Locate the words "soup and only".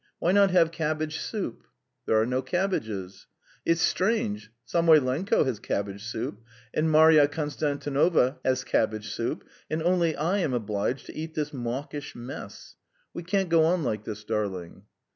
9.09-10.15